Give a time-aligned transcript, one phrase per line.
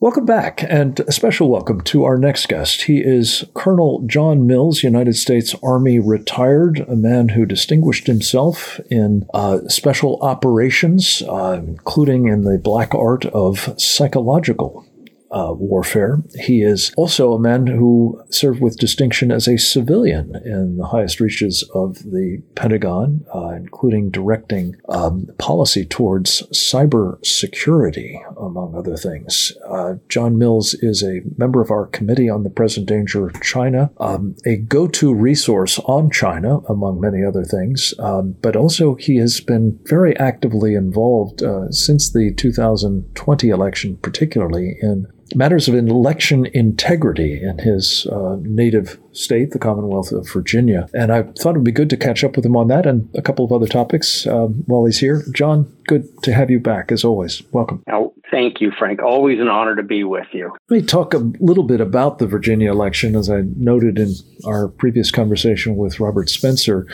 [0.00, 2.82] Welcome back, and a special welcome to our next guest.
[2.82, 9.26] He is Colonel John Mills, United States Army retired, a man who distinguished himself in
[9.34, 14.86] uh, special operations, uh, including in the black art of psychological
[15.30, 16.22] uh, warfare.
[16.40, 21.20] He is also a man who served with distinction as a civilian in the highest
[21.20, 29.52] reaches of the Pentagon, uh, including directing um, policy towards cyber security, among other things.
[29.68, 33.90] Uh, John Mills is a member of our Committee on the Present Danger of China,
[33.98, 39.16] um, a go to resource on China, among many other things, um, but also he
[39.16, 46.46] has been very actively involved uh, since the 2020 election, particularly in matters of election
[46.46, 50.88] integrity in his uh, native state, the Commonwealth of Virginia.
[50.94, 53.08] And I thought it would be good to catch up with him on that and
[53.14, 55.24] a couple of other topics um, while he's here.
[55.34, 57.42] John, good to have you back as always.
[57.52, 57.82] Welcome.
[57.90, 59.02] Oh, thank you, Frank.
[59.02, 60.52] Always an honor to be with you.
[60.68, 63.16] Let me talk a little bit about the Virginia election.
[63.16, 66.86] As I noted in our previous conversation with Robert Spencer,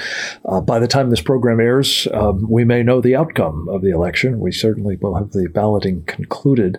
[0.44, 3.91] uh, by the time this program airs, um, we may know the outcome of the
[3.91, 4.38] election.
[4.41, 6.78] We certainly will have the balloting concluded.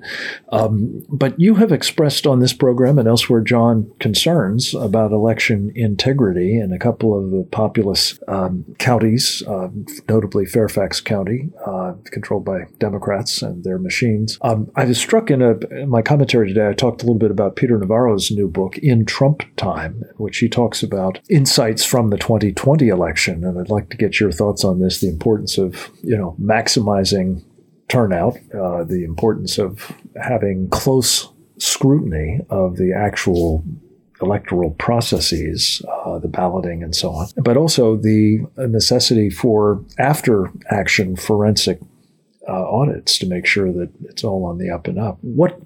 [0.52, 6.58] Um, but you have expressed on this program and elsewhere, John, concerns about election integrity
[6.58, 9.70] in a couple of the populous um, counties, uh,
[10.08, 14.38] notably Fairfax County, uh, controlled by Democrats and their machines.
[14.46, 17.32] Um, I was struck in, a, in my commentary today, I talked a little bit
[17.32, 22.12] about Peter Navarro's new book, In Trump Time, in which he talks about insights from
[22.12, 23.44] the 2020 election.
[23.44, 27.44] And I'd like to get your thoughts on this the importance of, you know, maximizing
[27.88, 33.64] turnout, uh, the importance of having close scrutiny of the actual
[34.22, 41.16] electoral processes, uh, the balloting and so on, but also the necessity for after action
[41.16, 41.80] forensic
[42.48, 45.18] uh, audits to make sure that it's all on the up and up.
[45.22, 45.60] What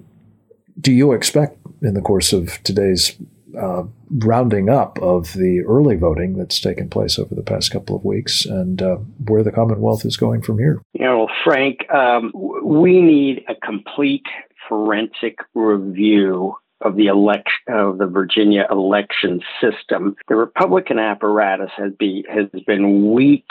[0.80, 3.16] do you expect in the course of today's
[3.58, 3.82] uh,
[4.18, 8.44] rounding up of the early voting that's taken place over the past couple of weeks
[8.44, 8.96] and uh,
[9.26, 10.80] where the Commonwealth is going from here?
[10.92, 12.32] You know, Frank, um,
[12.62, 14.26] we need a complete
[14.68, 20.16] forensic review of the election of the Virginia election system.
[20.28, 23.46] The Republican apparatus has be has been weak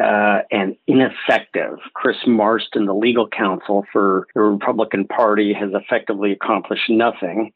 [0.00, 1.78] uh, and ineffective.
[1.94, 7.52] Chris Marston, the legal counsel for the Republican Party, has effectively accomplished nothing.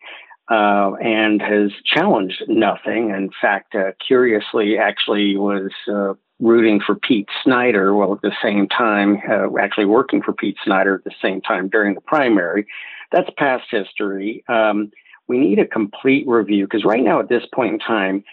[0.49, 3.11] Uh, and has challenged nothing.
[3.11, 8.69] In fact, uh, curiously, actually was uh, rooting for Pete Snyder while at the same
[8.69, 12.67] time uh, actually working for Pete Snyder at the same time during the primary.
[13.11, 14.45] That's past history.
[14.49, 14.93] Um,
[15.29, 18.25] we need a complete review because right now, at this point in time,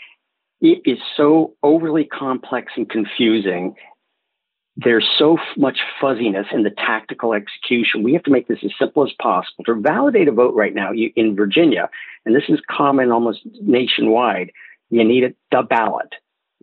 [0.62, 3.75] it is so overly complex and confusing.
[4.75, 8.01] There's so much fuzziness in the tactical execution.
[8.01, 9.63] We have to make this as simple as possible.
[9.66, 11.89] To validate a vote right now you, in Virginia,
[12.25, 14.51] and this is common almost nationwide,
[14.89, 16.13] you need a, the ballot.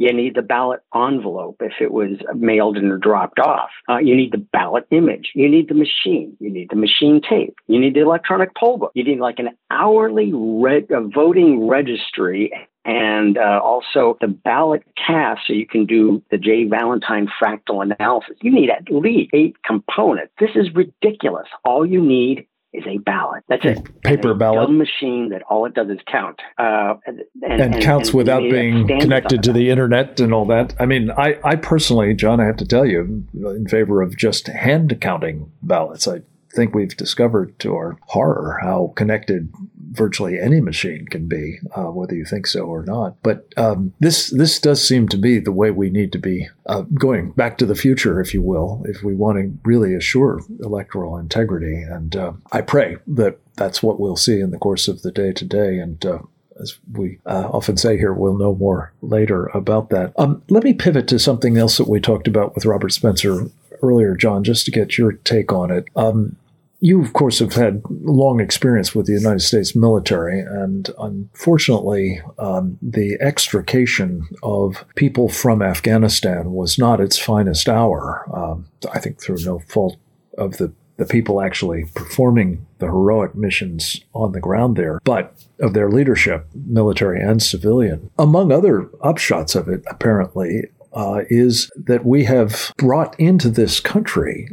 [0.01, 3.69] You need the ballot envelope if it was mailed and dropped off.
[3.87, 5.33] Uh, you need the ballot image.
[5.35, 6.35] You need the machine.
[6.41, 7.55] You need the machine tape.
[7.67, 8.93] You need the electronic poll book.
[8.95, 12.51] You need like an hourly re- voting registry
[12.87, 18.39] and uh, also the ballot cast so you can do the Jay Valentine fractal analysis.
[18.41, 20.33] You need at least eight components.
[20.41, 21.47] This is ridiculous.
[21.63, 23.45] All you need is a ballot.
[23.49, 27.83] That's a paper ballot machine that all it does is count uh, and, and, and,
[27.83, 30.75] counts and without being connected to the internet and all that.
[30.79, 34.47] I mean, I, I personally, John, I have to tell you, in favor of just
[34.47, 36.07] hand counting ballots.
[36.07, 36.21] I
[36.53, 39.53] think we've discovered to our horror how connected
[39.93, 43.17] virtually any machine can be, uh, whether you think so or not.
[43.23, 46.83] But um, this this does seem to be the way we need to be uh,
[46.95, 51.19] going back to the future, if you will, if we want to really assure electoral
[51.19, 51.83] integrity.
[51.83, 55.33] And uh, I pray that that's what we'll see in the course of the day
[55.33, 55.79] today.
[55.79, 56.19] And uh,
[56.61, 60.13] as we uh, often say here, we'll know more later about that.
[60.19, 63.47] Um, let me pivot to something else that we talked about with Robert Spencer
[63.83, 65.85] earlier, John, just to get your take on it.
[65.97, 66.37] Um,
[66.83, 72.79] you, of course, have had long experience with the United States military, and unfortunately, um,
[72.81, 78.25] the extrication of people from Afghanistan was not its finest hour.
[78.35, 79.97] Um, I think through no fault
[80.39, 85.73] of the the people actually performing the heroic missions on the ground there, but of
[85.73, 88.11] their leadership, military and civilian.
[88.19, 94.49] Among other upshots of it, apparently, uh, is that we have brought into this country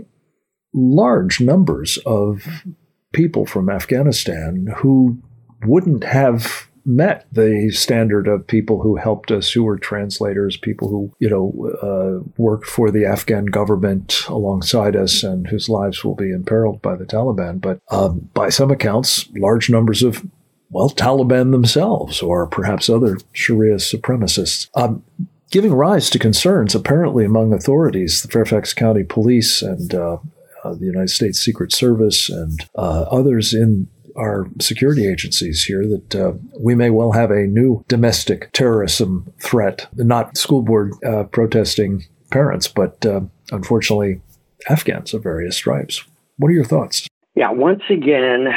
[0.73, 2.63] large numbers of
[3.13, 5.17] people from Afghanistan who
[5.65, 11.11] wouldn't have met the standard of people who helped us, who were translators, people who,
[11.19, 11.51] you know,
[11.83, 16.95] uh, worked for the Afghan government alongside us and whose lives will be imperiled by
[16.95, 17.59] the Taliban.
[17.59, 20.25] But um, by some accounts, large numbers of
[20.69, 24.69] well, Taliban themselves or perhaps other Sharia supremacists.
[24.75, 25.03] Um,
[25.51, 30.17] giving rise to concerns apparently among authorities, the Fairfax County Police and uh,
[30.63, 36.15] uh, the United States Secret Service and uh, others in our security agencies here that
[36.15, 42.03] uh, we may well have a new domestic terrorism threat, not school board uh, protesting
[42.31, 43.21] parents, but uh,
[43.51, 44.19] unfortunately
[44.69, 46.03] Afghans of various stripes.
[46.37, 47.07] What are your thoughts?
[47.35, 48.47] Yeah, once again,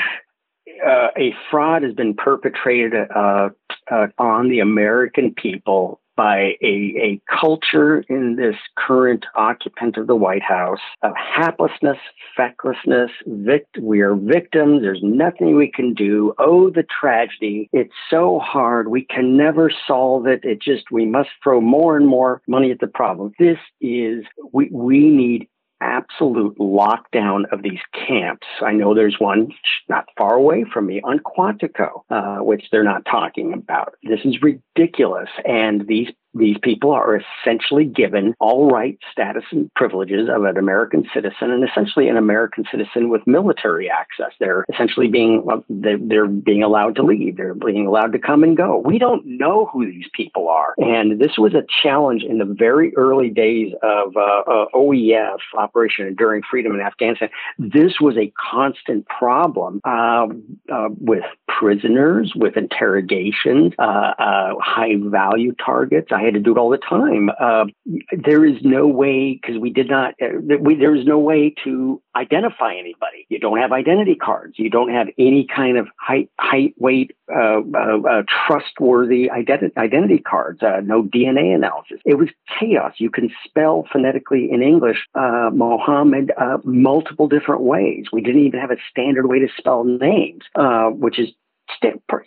[0.85, 3.51] uh, a fraud has been perpetrated uh,
[3.91, 10.15] uh, on the American people by a, a culture in this current occupant of the
[10.15, 11.97] White House of haplessness,
[12.37, 13.09] fecklessness.
[13.27, 14.83] Vict- we are victims.
[14.83, 16.35] There's nothing we can do.
[16.39, 17.71] Oh, the tragedy.
[17.73, 18.89] It's so hard.
[18.89, 20.45] We can never solve it.
[20.45, 23.33] It just, we must throw more and more money at the problem.
[23.39, 24.23] This is,
[24.53, 25.49] we, we need
[25.81, 28.47] absolute lockdown of these camps.
[28.65, 29.49] I know there's one
[29.89, 33.95] not far away from me on Quantico, uh, which they're not talking about.
[34.03, 35.29] This is ridiculous.
[35.45, 41.05] And these these people are essentially given all rights, status, and privileges of an American
[41.13, 44.33] citizen, and essentially an American citizen with military access.
[44.39, 47.37] They're essentially being they're being allowed to leave.
[47.37, 48.79] They're being allowed to come and go.
[48.79, 52.95] We don't know who these people are, and this was a challenge in the very
[52.97, 57.29] early days of uh, uh, OEF Operation Enduring Freedom in Afghanistan.
[57.59, 60.27] This was a constant problem uh,
[60.73, 66.11] uh with prisoners, with interrogations, uh, uh, high value targets.
[66.21, 67.31] I had to do it all the time.
[67.41, 67.65] Uh,
[68.13, 70.15] there is no way because we did not.
[70.21, 73.27] Uh, we, there is no way to identify anybody.
[73.31, 74.59] You don't have identity cards.
[74.59, 80.19] You don't have any kind of height, height, weight, uh, uh, uh trustworthy identity identity
[80.19, 80.63] cards.
[80.63, 82.01] Uh, no DNA analysis.
[82.05, 82.29] It was
[82.59, 82.95] chaos.
[82.99, 86.33] You can spell phonetically in English Mohammed
[86.65, 88.07] multiple different ways.
[88.13, 90.43] We didn't even have a standard way to spell names,
[90.99, 91.31] which is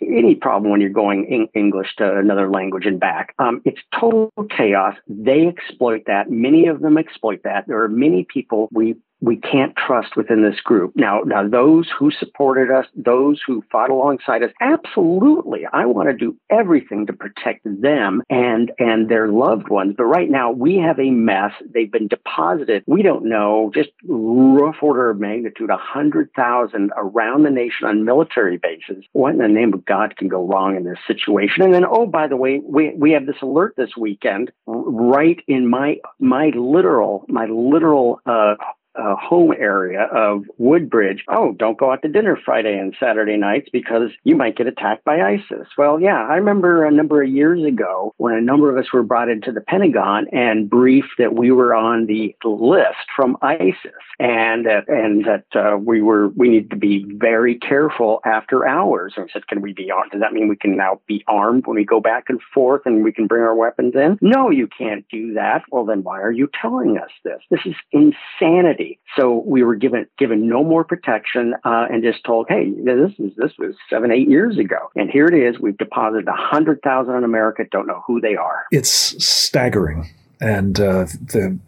[0.02, 3.34] any problem when you're going English to another language and back.
[3.38, 4.94] Um, it's total chaos.
[5.08, 6.30] They exploit that.
[6.30, 7.66] Many of them exploit that.
[7.66, 10.92] There are many people we we can't trust within this group.
[10.94, 16.14] Now, now those who supported us, those who fought alongside us, absolutely, I want to
[16.14, 19.94] do everything to protect them and and their loved ones.
[19.96, 21.52] But right now, we have a mess.
[21.72, 22.84] They've been deposited.
[22.86, 28.04] We don't know, just rough order of magnitude, a hundred thousand around the nation on
[28.04, 29.04] military bases.
[29.12, 31.62] What in the name of God can go wrong in this situation?
[31.62, 35.68] And then, oh, by the way, we we have this alert this weekend, right in
[35.68, 38.56] my my literal my literal uh,
[38.96, 43.68] uh, home area of Woodbridge, oh, don't go out to dinner Friday and Saturday nights
[43.72, 45.66] because you might get attacked by ISIS.
[45.76, 49.02] Well, yeah, I remember a number of years ago when a number of us were
[49.02, 54.66] brought into the Pentagon and briefed that we were on the list from ISIS and
[54.66, 59.14] uh, and that uh, we were we need to be very careful after hours.
[59.16, 60.12] And we said, can we be armed?
[60.12, 63.02] Does that mean we can now be armed when we go back and forth and
[63.02, 64.18] we can bring our weapons in?
[64.20, 65.62] No, you can't do that.
[65.70, 67.40] Well, then why are you telling us this?
[67.50, 68.83] This is insanity.
[69.16, 73.32] So we were given given no more protection uh, and just told, hey, this is
[73.36, 75.60] this was seven eight years ago, and here it is.
[75.60, 77.64] We've deposited a hundred thousand in America.
[77.70, 78.64] Don't know who they are.
[78.70, 78.90] It's
[79.24, 80.10] staggering,
[80.40, 81.58] and uh, the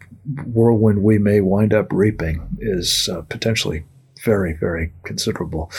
[0.45, 3.85] whirlwind we may wind up reaping is uh, potentially
[4.23, 5.71] very very considerable.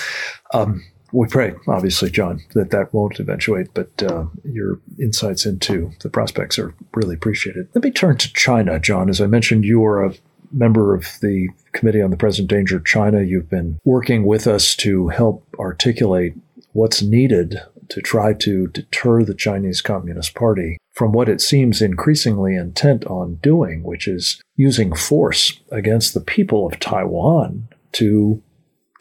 [0.55, 6.10] Um, we pray, obviously, John, that that won't eventuate, but uh, your insights into the
[6.10, 7.69] prospects are really appreciated.
[7.74, 9.08] Let me turn to China, John.
[9.08, 10.15] As I mentioned, you are a
[10.52, 13.22] member of the Committee on the Present Danger China.
[13.22, 16.34] You've been working with us to help articulate
[16.72, 22.55] what's needed to try to deter the Chinese Communist Party from what it seems increasingly
[22.55, 28.43] intent on doing, which is using force against the people of Taiwan to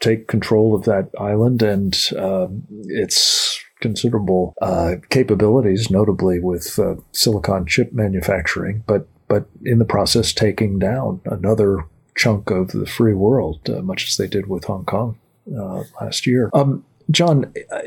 [0.00, 2.46] take control of that island and uh,
[2.84, 10.32] its considerable uh, capabilities, notably with uh, silicon chip manufacturing, but but in the process
[10.32, 11.84] taking down another
[12.16, 15.16] chunk of the free world, uh, much as they did with Hong Kong
[15.56, 16.50] uh, last year.
[16.52, 17.80] Um, John, uh,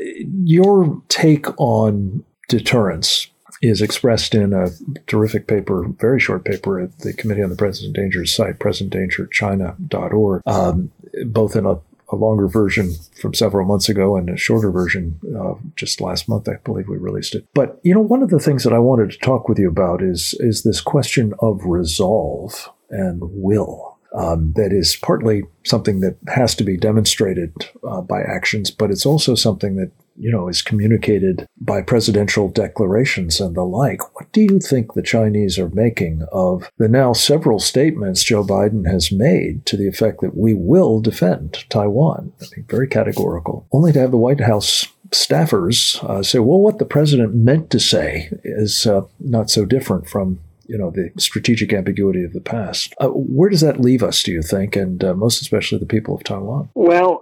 [0.44, 3.28] your take on deterrence
[3.60, 4.70] is expressed in a
[5.06, 10.90] terrific paper, very short paper at the Committee on the Present Danger site, presentdangerchina.org, um,
[11.26, 11.78] both in a
[12.12, 16.48] a longer version from several months ago and a shorter version uh, just last month.
[16.48, 17.46] I believe we released it.
[17.54, 20.02] But you know, one of the things that I wanted to talk with you about
[20.02, 23.98] is is this question of resolve and will.
[24.14, 29.06] Um, that is partly something that has to be demonstrated uh, by actions, but it's
[29.06, 34.14] also something that you know, is communicated by presidential declarations and the like.
[34.14, 38.90] What do you think the Chinese are making of the now several statements Joe Biden
[38.90, 42.32] has made to the effect that we will defend Taiwan?
[42.40, 46.78] I mean, very categorical, only to have the White House staffers uh, say, well, what
[46.78, 51.72] the president meant to say is uh, not so different from you know the strategic
[51.72, 52.94] ambiguity of the past.
[52.98, 56.14] Uh, where does that leave us, do you think, and uh, most especially the people
[56.14, 56.70] of Taiwan?
[56.74, 57.20] Well,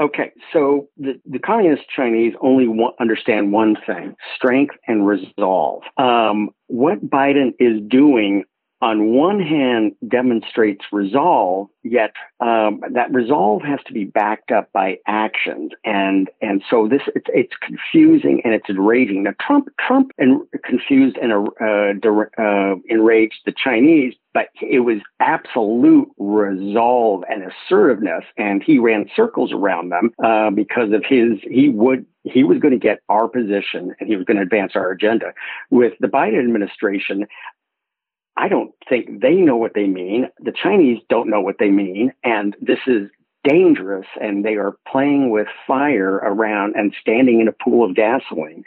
[0.00, 2.66] Okay, so the, the communist Chinese only
[2.98, 5.82] understand one thing strength and resolve.
[5.96, 8.44] Um, what Biden is doing
[8.82, 14.98] on one hand demonstrates resolve, yet um, that resolve has to be backed up by
[15.06, 19.22] actions, and and so this it's, it's confusing and it's enraging.
[19.22, 26.08] Now Trump Trump and confused and uh, uh, enraged the Chinese, but it was absolute
[26.18, 32.04] resolve and assertiveness, and he ran circles around them uh, because of his he would
[32.24, 35.32] he was going to get our position and he was going to advance our agenda.
[35.70, 37.26] With the Biden administration,
[38.36, 40.28] I don't think they know what they mean.
[40.40, 42.12] The Chinese don't know what they mean.
[42.24, 43.10] And this is
[43.44, 48.62] dangerous and they are playing with fire around and standing in a pool of gasoline.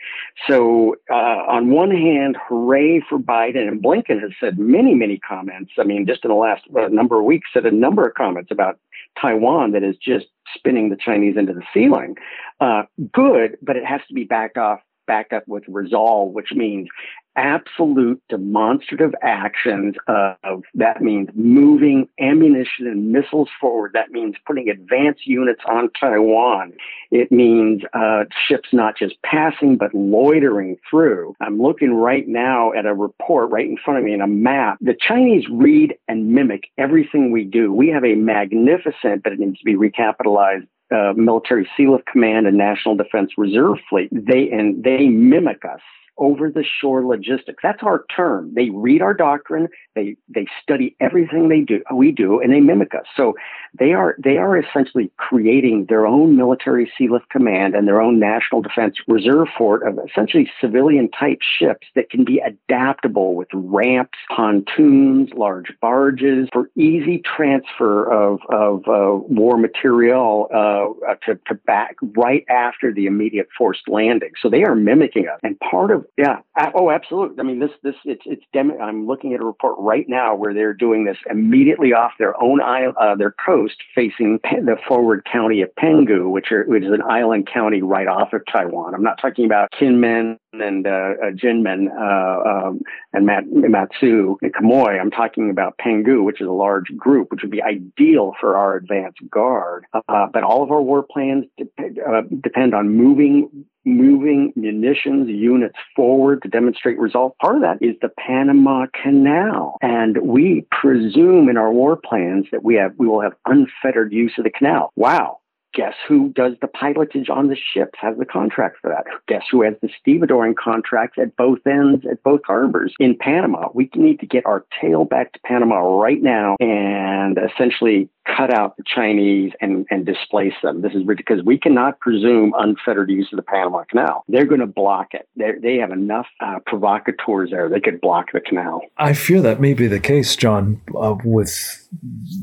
[0.47, 5.71] So, uh, on one hand, hooray for Biden and Blinken has said many, many comments.
[5.79, 8.51] I mean, just in the last uh, number of weeks, said a number of comments
[8.51, 8.77] about
[9.19, 12.15] Taiwan that is just spinning the Chinese into the ceiling.
[12.59, 16.89] Uh, good, but it has to be backed off backed up with resolve, which means
[17.35, 23.91] absolute demonstrative actions of that means moving ammunition and missiles forward.
[23.93, 26.73] That means putting advanced units on Taiwan.
[27.11, 31.35] It means uh, ships not just passing but loitering through.
[31.41, 34.77] I'm looking right now at a report right in front of me in a map.
[34.81, 37.71] The Chinese read and mimic everything we do.
[37.71, 42.57] We have a magnificent, but it needs to be recapitalized uh, military sealift command and
[42.57, 45.81] national defense reserve fleet they and they mimic us
[46.17, 47.61] over the shore logistics.
[47.61, 48.53] That's our term.
[48.53, 52.93] They read our doctrine, they they study everything they do we do, and they mimic
[52.93, 53.05] us.
[53.15, 53.33] So
[53.77, 58.61] they are they are essentially creating their own military sealift command and their own national
[58.61, 65.29] defense reserve fort of essentially civilian type ships that can be adaptable with ramps, pontoons,
[65.35, 72.45] large barges for easy transfer of of uh, war material uh, to, to back right
[72.49, 74.31] after the immediate forced landing.
[74.41, 76.39] So they are mimicking us, and part of yeah.
[76.73, 77.39] Oh, absolutely.
[77.39, 80.53] I mean, this, this, it's, it's, dem- I'm looking at a report right now where
[80.53, 85.61] they're doing this immediately off their own island, uh, their coast facing the forward county
[85.61, 88.93] of Penghu, which, are, which is an island county right off of Taiwan.
[88.93, 92.81] I'm not talking about Kinmen and uh, uh, Jinmen uh, um,
[93.13, 94.99] and Mat- Matsu and Quemoy.
[94.99, 98.75] I'm talking about Penghu, which is a large group, which would be ideal for our
[98.75, 99.85] advance guard.
[99.93, 101.65] Uh, but all of our war plans de-
[102.01, 107.35] uh, depend on moving moving munitions units forward to demonstrate results.
[107.39, 109.77] Part of that is the Panama Canal.
[109.81, 114.33] And we presume in our war plans that we have we will have unfettered use
[114.37, 114.91] of the canal.
[114.95, 115.39] Wow
[115.75, 119.05] guess who does the pilotage on the ships, has the contract for that?
[119.27, 123.67] Guess who has the stevedoring contracts at both ends, at both harbors in Panama?
[123.73, 128.75] We need to get our tail back to Panama right now and essentially cut out
[128.77, 130.81] the Chinese and, and displace them.
[130.81, 134.23] This is because we cannot presume unfettered use of the Panama Canal.
[134.27, 135.27] They're going to block it.
[135.35, 137.69] They're, they have enough uh, provocateurs there.
[137.69, 138.81] They could block the canal.
[138.97, 141.87] I fear that may be the case, John, uh, with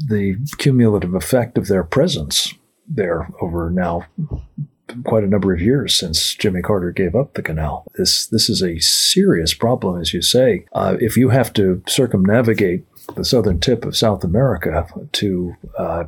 [0.08, 2.54] the cumulative effect of their presence
[2.94, 4.06] there over now
[5.04, 7.86] quite a number of years since Jimmy Carter gave up the canal.
[7.96, 10.66] This this is a serious problem, as you say.
[10.72, 12.84] Uh, if you have to circumnavigate
[13.14, 16.04] the southern tip of South America to uh,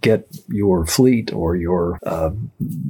[0.00, 2.30] get your fleet or your uh,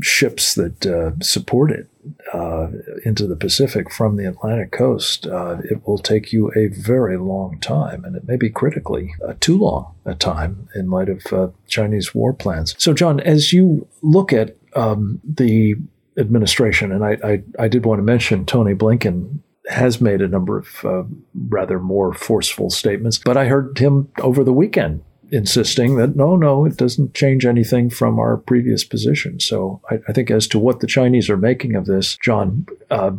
[0.01, 1.89] ships that uh, support it
[2.33, 2.69] uh,
[3.05, 7.59] into the Pacific from the Atlantic coast, uh, it will take you a very long
[7.61, 11.49] time, and it may be critically uh, too long a time in light of uh,
[11.69, 12.75] Chinese war plans.
[12.79, 15.75] So, John, as you look at um, the
[16.17, 20.59] administration, and I, I, I, did want to mention Tony Blinken has made a number
[20.59, 21.03] of uh,
[21.49, 26.67] rather more forceful statements, but I heard him over the weekend insisting that no, no,
[26.67, 29.41] it doesn't change anything from our previous position.
[29.41, 33.13] So I, I think as to what the Chinese are making of this, John, uh,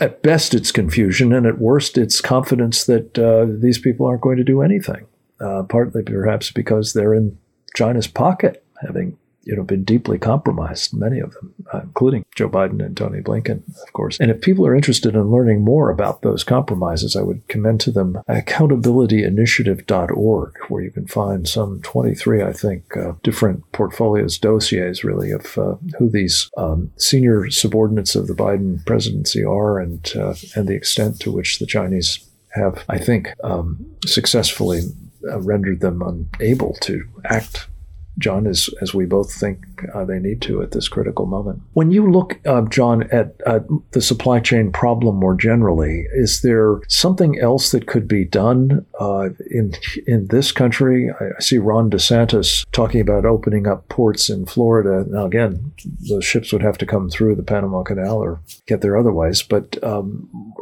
[0.00, 4.38] at best it's confusion, and at worst it's confidence that uh, these people aren't going
[4.38, 5.06] to do anything.
[5.40, 7.36] Uh, partly perhaps because they're in
[7.74, 11.83] China's pocket, having you know been deeply compromised, many of them.
[11.94, 14.18] Including Joe Biden and Tony Blinken, of course.
[14.18, 17.92] And if people are interested in learning more about those compromises, I would commend to
[17.92, 25.30] them accountabilityinitiative.org, where you can find some 23, I think, uh, different portfolios, dossiers, really,
[25.30, 30.66] of uh, who these um, senior subordinates of the Biden presidency are and, uh, and
[30.66, 34.80] the extent to which the Chinese have, I think, um, successfully
[35.30, 37.68] uh, rendered them unable to act
[38.18, 41.62] John, as, as we both think uh, they need to at this critical moment.
[41.72, 46.80] When you look, uh, John, at uh, the supply chain problem more generally, is there
[46.88, 49.74] something else that could be done uh, in
[50.06, 51.10] in this country?
[51.10, 55.04] I, see Ron DeSantis talking about opening up ports in Florida.
[55.08, 55.72] Now, again,
[56.08, 59.42] those ships would have to come through the Panama Canal or get there otherwise.
[59.42, 60.54] But um,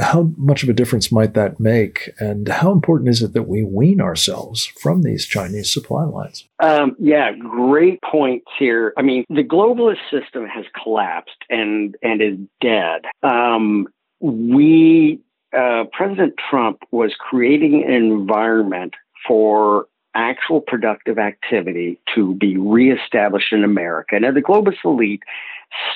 [0.00, 2.10] how much of a difference might that make?
[2.18, 6.46] And how important is it that we wean ourselves from these Chinese supply lines?
[6.60, 8.92] Um, yeah, great points here.
[8.98, 13.06] I mean, the globalist system has collapsed and and is dead.
[13.22, 13.86] Um,
[14.20, 15.18] we
[15.56, 18.94] uh, President Trump was creating an environment
[19.26, 24.20] for actual productive activity to be reestablished in America.
[24.20, 25.22] Now, the globalist elite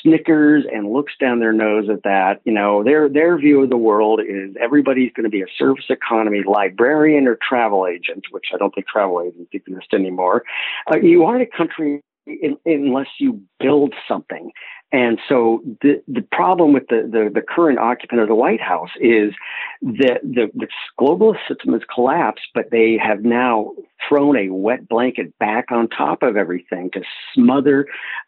[0.02, 2.40] snickers and looks down their nose at that.
[2.44, 5.86] You know, their their view of the world is everybody's going to be a service
[5.88, 10.44] economy librarian or travel agent, which I don't think travel agents exist anymore.
[10.90, 14.50] Uh, you aren't a country in, unless you build something.
[14.92, 18.90] And so the the problem with the, the, the, current occupant of the White House
[19.00, 19.34] is
[19.82, 20.68] that the, the
[21.00, 23.72] globalist system has collapsed, but they have now
[24.08, 27.02] thrown a wet blanket back on top of everything to
[27.34, 27.86] smother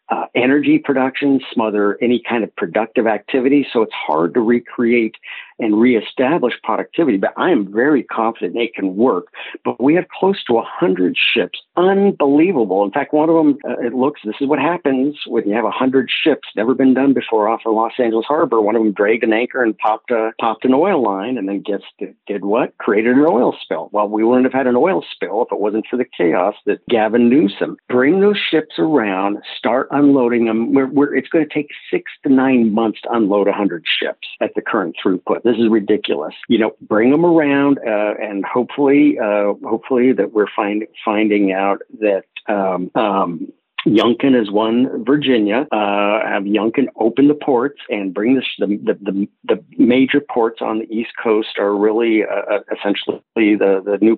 [0.09, 3.67] uh, energy production, smother any kind of productive activity.
[3.71, 5.15] So it's hard to recreate
[5.59, 7.17] and reestablish productivity.
[7.17, 9.27] But I am very confident it can work.
[9.65, 12.83] But we have close to 100 ships, unbelievable.
[12.85, 15.63] In fact, one of them, uh, it looks, this is what happens when you have
[15.63, 18.61] 100 ships, never been done before off of Los Angeles Harbor.
[18.61, 21.61] One of them dragged an anchor and popped, a, popped an oil line and then
[21.61, 21.81] guess
[22.27, 22.77] did, what?
[22.77, 23.89] Created an oil spill.
[23.91, 26.85] Well, we wouldn't have had an oil spill if it wasn't for the chaos that
[26.87, 27.77] Gavin Newsom.
[27.89, 30.73] Bring those ships around, start unloading them.
[30.73, 34.53] We're, we're, it's going to take six to nine months to unload 100 ships at
[34.55, 35.43] the current throughput.
[35.43, 36.33] This is ridiculous.
[36.47, 41.81] You know, bring them around, uh, and hopefully, uh, hopefully that we're find, finding out
[41.99, 43.51] that um, um,
[43.87, 45.67] Youngkin is one Virginia.
[45.71, 50.79] Uh, have Youngkin open the ports and bring the, the, the, the major ports on
[50.79, 54.17] the East Coast are really uh, uh essentially the, the new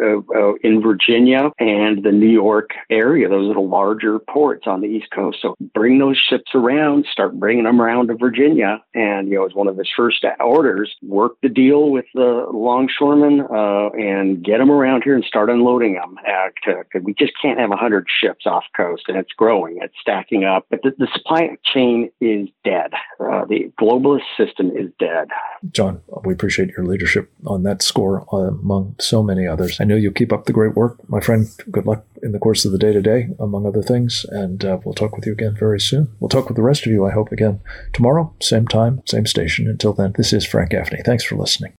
[0.00, 3.28] uh, uh, in Virginia and the New York area.
[3.28, 5.38] Those are the larger ports on the East Coast.
[5.42, 8.82] So bring those ships around, start bringing them around to Virginia.
[8.94, 13.40] And, you know, as one of his first orders, work the deal with the longshoremen
[13.40, 16.16] uh, and get them around here and start unloading them.
[16.26, 20.66] Uh, we just can't have 100 ships off coast and it's growing, it's stacking up.
[20.70, 22.92] But the, the supply chain is dead.
[23.20, 25.28] Uh, the globalist system is dead.
[25.70, 29.80] John, we appreciate your leadership on that score uh, among so many others.
[29.80, 31.48] I know you'll keep up the great work, my friend.
[31.70, 34.24] Good luck in the course of the day to day, among other things.
[34.28, 36.08] And uh, we'll talk with you again very soon.
[36.20, 37.60] We'll talk with the rest of you, I hope, again
[37.92, 39.66] tomorrow, same time, same station.
[39.66, 41.00] Until then, this is Frank Gaffney.
[41.04, 41.72] Thanks for listening.